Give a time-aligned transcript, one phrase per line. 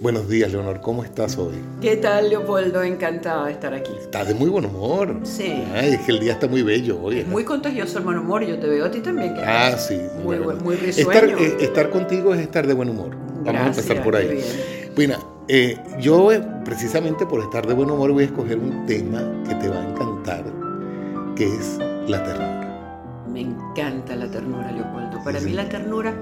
[0.00, 0.80] Buenos días, Leonor.
[0.80, 1.56] ¿Cómo estás hoy?
[1.80, 2.84] ¿Qué tal, Leopoldo?
[2.84, 3.90] Encantada de estar aquí.
[4.00, 5.18] Estás de muy buen humor.
[5.24, 5.64] Sí.
[5.74, 7.18] Ay, es que el día está muy bello hoy.
[7.18, 8.44] Es muy contagioso el buen humor.
[8.44, 9.34] Yo te veo a ti también.
[9.34, 10.00] Que ah, sí.
[10.22, 13.10] Muy, muy, muy estar, eh, estar, contigo es estar de buen humor.
[13.44, 14.40] Vamos a empezar por ahí.
[14.94, 15.16] Bueno,
[15.48, 19.54] eh, yo eh, precisamente por estar de buen humor voy a escoger un tema que
[19.56, 20.44] te va a encantar,
[21.34, 21.76] que es
[22.06, 23.24] la ternura.
[23.32, 25.24] Me encanta la ternura, Leopoldo.
[25.24, 26.14] Para mí la ternura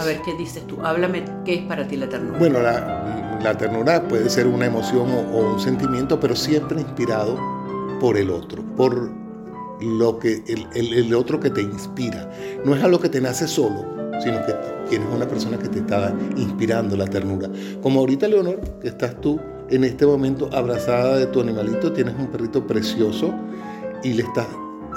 [0.00, 0.78] a ver, ¿qué dices tú?
[0.82, 2.38] Háblame, ¿qué es para ti la ternura?
[2.38, 7.38] Bueno, la, ternura puede ser una emoción o, un sentimiento, pero siempre inspirado
[8.00, 9.10] por el otro, por
[9.80, 12.30] lo que el, otro que te inspira.
[12.64, 13.84] No es algo que te nace solo,
[14.22, 14.54] sino que
[14.88, 17.50] tienes una persona que te está inspirando la ternura.
[17.82, 22.28] Como ahorita, Leonor, que estás tú en este momento abrazada de tu animalito, tienes un
[22.28, 23.32] perrito precioso
[24.02, 24.46] y le estás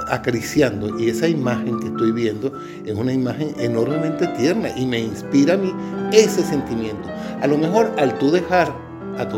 [0.07, 2.53] acariciando y esa imagen que estoy viendo
[2.85, 5.73] es una imagen enormemente tierna y me inspira a mí
[6.11, 7.09] ese sentimiento.
[7.41, 8.73] A lo mejor al tú dejar
[9.17, 9.37] a tu,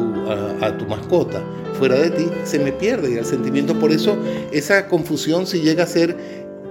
[0.62, 1.44] a, tu mascota
[1.78, 3.78] fuera de ti, se me pierde el sentimiento.
[3.78, 4.18] Por eso
[4.52, 6.16] esa confusión si llega a ser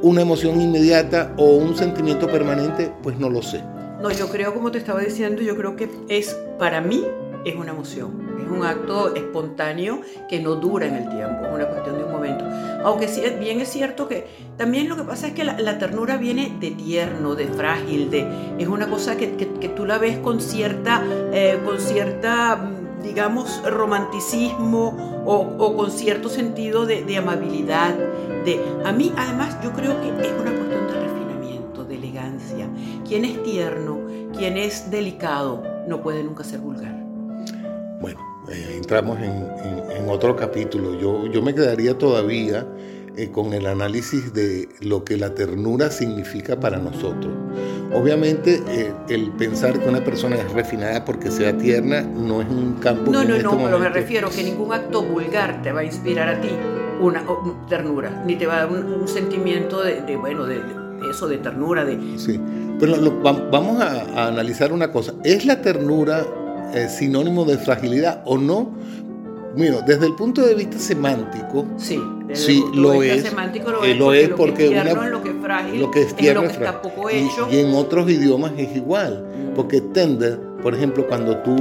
[0.02, 3.62] una emoción inmediata o un sentimiento permanente, pues no lo sé.
[4.00, 7.04] No, yo creo, como te estaba diciendo, yo creo que es para mí
[7.44, 11.68] es una emoción, es un acto espontáneo que no dura en el tiempo, es una
[11.68, 12.44] cuestión de un momento.
[12.84, 16.56] Aunque sí, bien es cierto que también lo que pasa es que la, ternura viene
[16.60, 18.26] de tierno, de frágil, de,
[18.58, 22.70] es una cosa que, que, tú la ves con cierta, eh, con cierta
[23.02, 27.94] digamos, romanticismo o, o con cierto sentido de, de, amabilidad.
[28.44, 32.68] De, a mí, además, yo creo que es una cuestión de refinamiento, de elegancia.
[33.06, 34.00] Quien es tierno,
[34.36, 37.03] quien es delicado, no puede nunca ser vulgar.
[38.04, 41.00] Bueno, eh, entramos en, otro capítulo.
[41.00, 42.66] Yo, yo me quedaría todavía
[43.16, 47.32] eh, con el análisis de lo que la ternura significa para nosotros.
[47.94, 52.74] Obviamente, eh, el pensar que una persona es refinada porque sea tierna no es un
[52.74, 53.10] campo.
[53.10, 56.28] No, no, este no, pero me refiero que ningún acto vulgar te va a inspirar
[56.28, 56.50] a ti
[57.00, 57.24] una
[57.70, 60.60] ternura, ni te va a dar un, sentimiento de, bueno, de,
[61.10, 61.86] eso, de ternura.
[61.86, 62.18] De...
[62.18, 62.38] Sí,
[62.78, 65.14] pero vamos a, a analizar una cosa.
[65.24, 66.26] ¿Es la ternura
[66.88, 68.72] sinónimo de fragilidad o no.
[69.56, 72.00] Mira, desde el punto de vista semántico, sí,
[72.32, 76.02] sí lo, es, semántico lo, es, lo es porque, lo que es frágil, lo que
[76.02, 77.48] es, tierno, lo que está poco hecho.
[77.50, 79.54] Y, en otros idiomas es igual, mm.
[79.54, 81.56] porque tender, por ejemplo, cuando tú,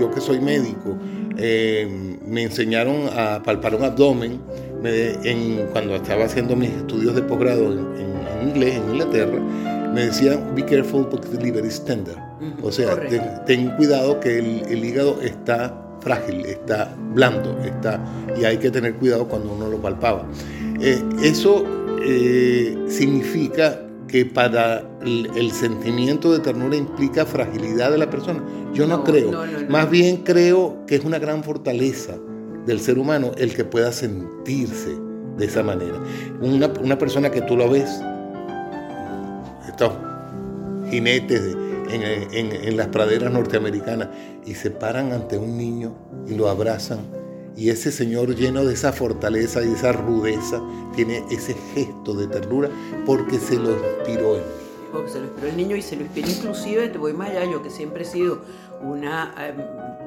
[0.00, 0.96] yo que soy médico,
[1.36, 4.40] eh, me enseñaron a palpar un abdomen,
[4.84, 9.38] en, cuando estaba haciendo mis estudios de posgrado en, inglés en Inglaterra,
[9.92, 12.25] me decían, be careful porque the liver is tender.
[12.62, 12.98] O sea,
[13.46, 18.04] ten, cuidado que el, hígado está frágil, está blando, está,
[18.38, 20.26] y hay que tener cuidado cuando uno lo palpaba.
[20.80, 21.64] Eh, eso
[22.04, 28.42] eh, significa que para el, sentimiento de ternura implica fragilidad de la persona.
[28.72, 29.32] Yo no, creo.
[29.68, 32.14] Más bien creo que es una gran fortaleza
[32.66, 34.94] del ser humano el que pueda sentirse
[35.38, 35.98] de esa manera.
[36.40, 37.90] Una, una persona que tú lo ves,
[39.68, 39.92] estos
[40.90, 44.08] jinetes de, en, las praderas norteamericanas
[44.44, 45.94] y se paran ante un niño
[46.26, 47.00] y lo abrazan.
[47.56, 50.62] Y ese señor lleno de esa fortaleza y esa rudeza
[50.94, 52.68] tiene ese gesto de ternura
[53.06, 54.42] porque se lo inspiró él.
[54.92, 57.50] Porque se lo inspiró el niño y se lo inspiró inclusive, te voy más allá,
[57.50, 58.42] yo que siempre he sido
[58.82, 59.56] una, em,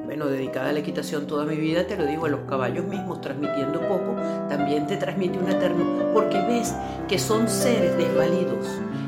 [0.06, 3.20] bueno, dedicada a la equitación toda mi vida, te lo digo, a los caballos mismos,
[3.20, 4.16] transmitiendo poco,
[4.48, 6.74] también te transmite una ternura, porque ves
[7.08, 8.66] que son seres desvalidos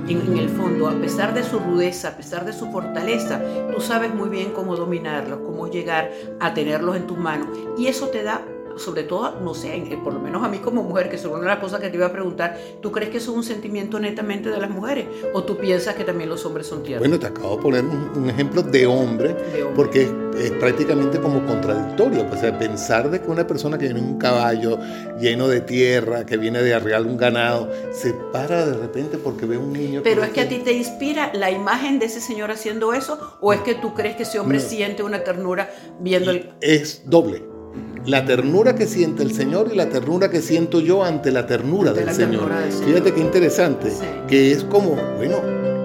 [0.09, 3.41] en, el fondo, a pesar de su rudeza, a pesar de su fortaleza,
[3.75, 7.49] tú sabes muy bien cómo dominarlos, cómo llegar a tenerlos en tus manos.
[7.79, 8.43] Y eso te da
[8.77, 11.47] sobre todo, no sé, por lo menos a mí como mujer, que es una de
[11.47, 14.51] las cosas que te iba a preguntar, ¿tú crees que eso es un sentimiento netamente
[14.51, 15.07] de las mujeres?
[15.33, 17.09] ¿O tú piensas que también los hombres son tiernos?
[17.09, 19.37] Bueno, te acabo de poner un, ejemplo de hombre,
[19.75, 24.19] porque es, prácticamente como contradictorio, pues, pensar de que una persona que viene en un
[24.19, 24.79] caballo
[25.21, 29.57] lleno de tierra, que viene de arrear un ganado, se para de repente porque ve
[29.57, 30.01] un niño.
[30.03, 33.53] Pero es que a ti te inspira la imagen de ese señor haciendo eso, o
[33.53, 35.71] es que tú crees que ese hombre siente una ternura
[36.01, 36.51] viendo el...
[36.61, 37.52] Es doble
[38.07, 41.93] la ternura que siente el Señor y la ternura que siento yo ante la ternura,
[41.93, 42.51] del, Señor.
[42.85, 43.93] Fíjate qué interesante,
[44.29, 45.37] que es como, bueno,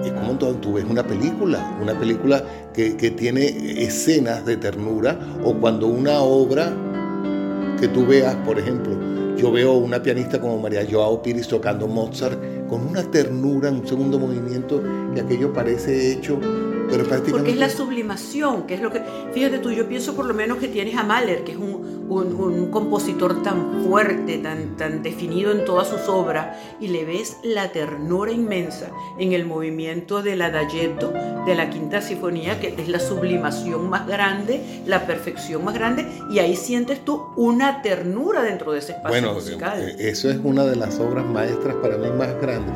[0.04, 2.42] es como tú ves una película, una película
[2.72, 3.46] que, tiene
[3.84, 6.72] escenas de ternura, o cuando una obra
[7.80, 8.96] que tú veas, por ejemplo,
[9.36, 12.38] yo veo una pianista como María Joao Piris tocando Mozart
[12.68, 14.82] con una ternura en un segundo movimiento
[15.14, 16.40] y aquello parece hecho
[16.90, 19.02] Pero Porque es la sublimación, que es lo que...
[19.32, 22.70] Fíjate tú, yo pienso por lo menos que tienes a Mahler, que es un, un,
[22.70, 28.32] compositor tan fuerte, tan, tan definido en todas sus obras, y le ves la ternura
[28.32, 31.12] inmensa en el movimiento del adagietto
[31.46, 36.38] de la Quinta Sinfonía, que es la sublimación más grande, la perfección más grande, y
[36.38, 39.82] ahí sientes tú una ternura dentro de ese espacio bueno, musical.
[39.82, 42.74] Eh, eso es una de las obras maestras para mí más grandes.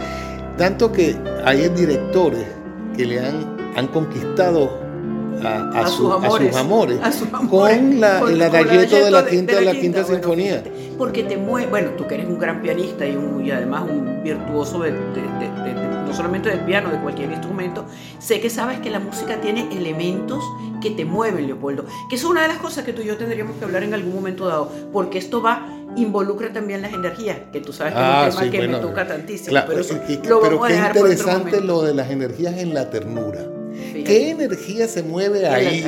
[0.57, 2.47] Tanto que hay directores
[2.97, 4.71] que le han, han conquistado
[5.45, 7.01] a, sus, amores,
[7.51, 10.63] con la, el adagietto de la quinta, de la quinta, sinfonía.
[10.99, 14.81] porque te mueve, bueno, tú que eres un gran pianista y, y además un virtuoso
[14.81, 17.87] de, no solamente del piano, de cualquier instrumento,
[18.19, 20.45] sé que sabes que la música tiene elementos
[20.81, 21.87] que te mueven, Leopoldo.
[22.09, 24.15] Que es una de las cosas que tú y yo tendríamos que hablar en algún
[24.15, 28.15] momento dado, porque esto va involucra también las energías, que tú sabes que es un
[28.15, 29.59] ah, tema que me toca tantísimo.
[29.67, 29.95] pero, eso
[30.27, 33.62] lo vamos qué a dejar interesante lo de las energías en la ternura.
[34.05, 35.85] ¿Qué energía se mueve ahí?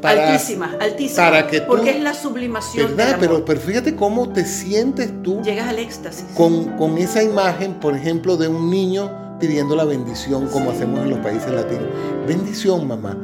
[0.00, 1.30] Para, altísima, altísima.
[1.30, 2.96] Para que porque es la sublimación.
[2.96, 3.16] ¿Verdad?
[3.20, 5.40] Pero, pero fíjate cómo te sientes tú.
[5.42, 6.24] Llegas al éxtasis.
[6.34, 9.10] Con, con esa imagen, por ejemplo, de un niño
[9.40, 11.86] pidiendo la bendición, como hacemos en los países latinos.
[12.26, 13.16] Bendición, mamá.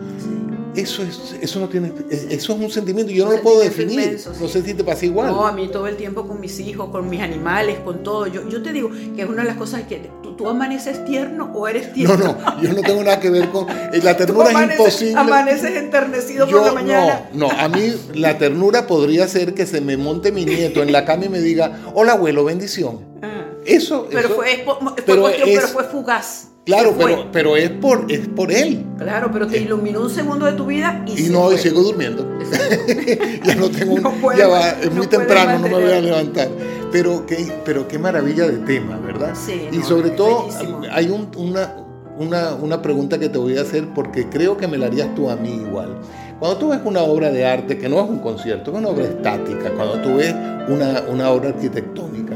[0.74, 4.20] Eso, es, eso no tiene, eso es un sentimiento, yo no lo puedo definir.
[4.40, 5.28] No sé si te pasa igual.
[5.28, 8.26] No, a mí todo el tiempo con mis hijos, con mis animales, con todo.
[8.28, 11.50] Yo, yo te digo que es una de las cosas que tú, tú amaneces tierno
[11.54, 12.16] o eres tierno.
[12.16, 13.68] No, no, yo no tengo nada que ver con.
[13.68, 15.18] Eh, la ternura es imposible.
[15.18, 17.28] Amaneces enternecido por la mañana.
[17.32, 20.92] No, no, a mí la ternura podría ser que se me monte mi nieto en
[20.92, 23.00] la cama y me diga: Hola, abuelo, bendición.
[23.22, 23.46] Ah.
[23.66, 24.06] Eso.
[24.10, 24.64] Pero, fue,
[25.04, 26.49] pero, pero fue fugaz.
[26.70, 28.86] Claro, pero, pero es, por, es por él.
[28.96, 31.82] Claro, pero te eh, iluminó un segundo de tu vida y, y no, y sigo
[31.82, 32.38] durmiendo.
[33.44, 33.96] ya no tengo,
[34.36, 36.48] ya va, es muy temprano, no me voy a levantar.
[36.92, 39.34] Pero qué, pero qué maravilla de tema, ¿verdad?
[39.34, 39.68] Sí.
[39.72, 40.48] Y sobre todo
[40.92, 41.74] hay una,
[42.16, 45.28] una, una pregunta que te voy a hacer porque creo que me la harías tú
[45.28, 45.96] a mí igual.
[46.38, 49.04] Cuando tú ves una obra de arte que no es un concierto, es una obra
[49.04, 50.34] estática, cuando tú ves
[50.68, 52.29] una, una obra arquitectónica,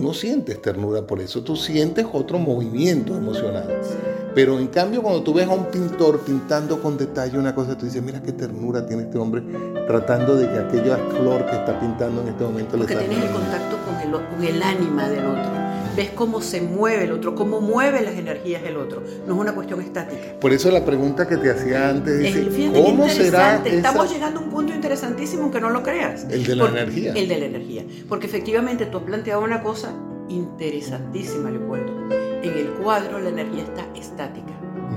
[0.00, 3.68] no sientes ternura por eso, tú sientes otro movimiento emocional.
[4.34, 7.86] Pero en cambio, cuando tú ves a un pintor pintando con detalle una cosa, tú
[7.86, 9.42] dices, mira qué ternura tiene este hombre
[9.86, 13.32] tratando de que aquella flor que está pintando en este momento Porque le tienes el
[13.32, 15.50] contacto con el, con el ánima del otro.
[15.96, 19.02] Ves cómo se mueve el otro, cómo mueve las energías del otro.
[19.26, 20.38] No es una cuestión estática.
[20.40, 23.60] Por eso la pregunta que te hacía antes es, ¿cómo será?
[23.64, 26.24] Estamos llegando a un punto interesantísimo, aunque no lo creas.
[26.30, 27.12] El de la energía.
[27.14, 27.84] El de la energía.
[28.08, 29.92] Porque efectivamente tú has planteado una cosa
[30.30, 31.92] interesantísima, Leopoldo.
[32.42, 34.52] En el cuadro la energía está estática.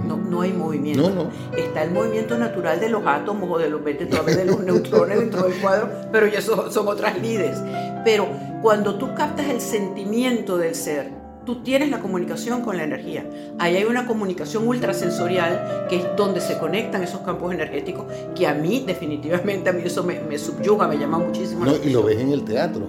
[0.05, 1.09] No, no hay movimiento.
[1.09, 1.29] No, no.
[1.57, 5.59] Está el movimiento natural de los átomos o de los, de los neutrones dentro del
[5.61, 7.57] cuadro, pero ya son, son otras lides.
[8.03, 8.27] Pero
[8.61, 11.11] cuando tú captas el sentimiento del ser,
[11.45, 13.25] tú tienes la comunicación con la energía.
[13.59, 18.53] Ahí hay una comunicación ultrasensorial que es donde se conectan esos campos energéticos que a
[18.53, 21.65] mí definitivamente, a mí eso me, me subyuga, me llama muchísimo.
[21.65, 22.87] No, y lo ves en el teatro.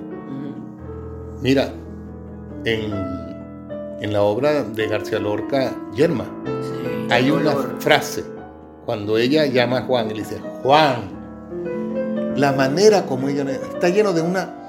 [1.43, 1.75] Mira,
[2.65, 2.93] en,
[4.01, 6.27] en, la obra de García Lorca, Yerma,
[7.11, 8.25] hay una frase
[8.85, 14.13] cuando ella llama a Juan y le dice, Juan, la manera como ella está lleno
[14.13, 14.65] de una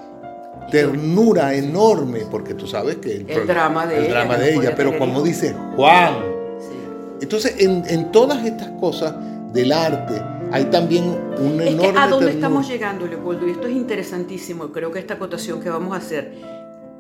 [0.72, 4.98] ternura enorme, porque tú sabes que el, drama de el ella, drama de ella pero
[4.98, 6.16] como dice Juan.
[7.22, 9.16] Entonces, en, en, todas estas cosas
[9.54, 10.22] del arte
[10.52, 11.06] hay también
[11.38, 11.94] un enorme.
[11.94, 13.48] Que ¿A dónde estamos llegando, Leopoldo?
[13.48, 14.72] Y esto es interesantísimo.
[14.72, 16.34] Creo que esta acotación que vamos a hacer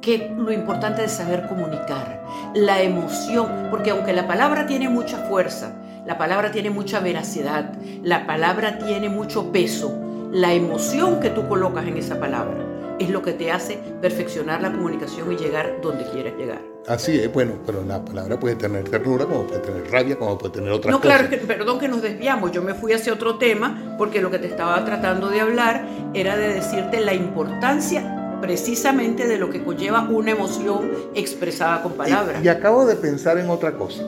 [0.06, 2.22] que lo importante es saber comunicar,
[2.54, 5.74] la emoción, porque aunque la palabra tiene mucha fuerza,
[6.06, 7.74] la palabra tiene mucha veracidad,
[8.04, 10.00] la palabra tiene mucho peso,
[10.32, 12.56] la emoción que tú colocas en esa palabra
[13.00, 16.62] es lo que te hace perfeccionar la comunicación y llegar donde quieres llegar.
[16.88, 20.54] Así es, bueno, pero la palabra puede tener ternura, como puede tener rabia, como puede
[20.54, 21.24] tener otras no, cosas.
[21.24, 24.38] No, claro, perdón que nos desviamos, yo me fui hacia otro tema porque lo que
[24.38, 28.15] te estaba tratando de hablar era de decirte la importancia
[28.46, 32.44] precisamente de lo que conlleva una emoción expresada con palabras.
[32.44, 34.04] Y, y acabo de pensar en otra cosa.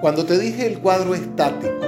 [0.00, 1.86] Cuando te dije el cuadro estático,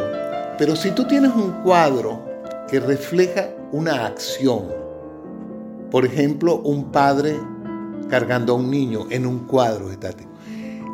[0.56, 2.24] pero si tú tienes un cuadro
[2.70, 4.68] que refleja una acción,
[5.90, 7.36] por ejemplo, un padre
[8.08, 10.30] cargando a un niño en un cuadro estático.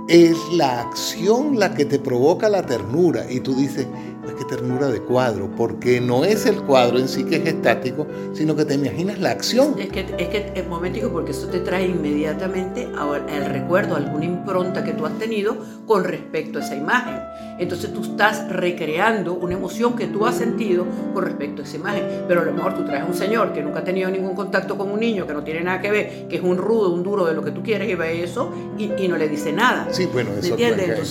[0.08, 3.86] Es la acción la que te provoca la ternura y tú dices,
[4.26, 8.06] Ay, qué ternura de cuadro, porque no es el cuadro en sí que es estático,
[8.32, 9.74] sino que te imaginas la acción.
[9.78, 12.88] Es que, es que es momentico, porque eso te trae inmediatamente
[13.28, 17.20] el recuerdo, alguna impronta que tú has tenido con respecto a esa imagen.
[17.58, 22.02] Entonces tú estás recreando una emoción que tú has sentido con respecto a esa imagen.
[22.26, 24.76] Pero a lo mejor tú traes a un señor que nunca ha tenido ningún contacto
[24.76, 27.26] con un niño, que no tiene nada que ver, que es un rudo, un duro
[27.26, 29.88] de lo que tú quieres y ve eso y, y no le dice nada.
[29.90, 30.56] Sí, bueno, eso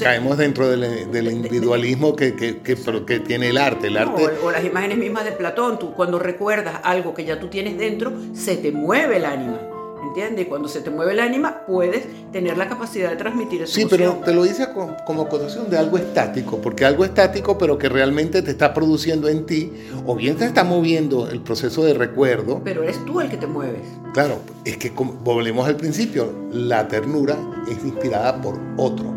[0.01, 2.75] caemos dentro del, del individualismo que, que, que,
[3.06, 3.88] que, tiene el arte.
[3.88, 4.24] El arte...
[4.44, 8.14] o, las imágenes mismas de Platón, tú cuando recuerdas algo que ya tú tienes dentro,
[8.34, 9.60] se te mueve el ánima.
[10.04, 10.46] ¿Entiendes?
[10.46, 13.74] Y cuando se te mueve el ánima, puedes tener la capacidad de transmitir eso.
[13.74, 17.90] Sí, pero te lo dice como, cotación de algo estático, porque algo estático, pero que
[17.90, 19.72] realmente te está produciendo en ti,
[20.06, 22.62] o bien te está moviendo el proceso de recuerdo.
[22.64, 23.82] Pero eres tú el que te mueves.
[24.14, 24.92] Claro, es que
[25.24, 29.12] volvemos al principio, la ternura es inspirada por otro.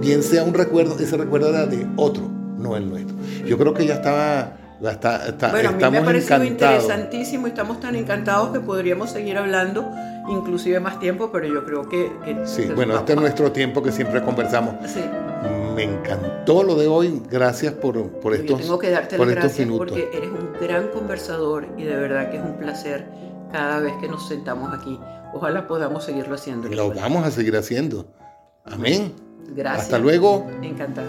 [0.00, 3.16] Bien sea un recuerdo, ese recuerdo era de otro, no el nuestro.
[3.46, 8.50] Yo creo que ya estaba bueno, a mí me ha parecido interesantísimo estamos tan encantados
[8.50, 9.90] que podríamos seguir hablando
[10.28, 12.12] inclusive más tiempo, pero yo creo que...
[12.44, 14.74] sí, bueno, este es nuestro tiempo que siempre conversamos.
[14.86, 15.00] Sí.
[15.74, 19.68] Me encantó lo de hoy, gracias por, por estos, tengo que darte por las gracias
[19.68, 23.06] porque eres un gran conversador y de verdad que es un placer
[23.52, 24.98] cada vez que nos sentamos aquí.
[25.32, 26.68] Ojalá podamos seguirlo haciendo.
[26.68, 28.06] Lo vamos a seguir haciendo.
[28.64, 29.12] Amén.
[29.54, 29.84] Gracias.
[29.84, 30.46] Hasta luego.
[30.62, 31.08] Encantado.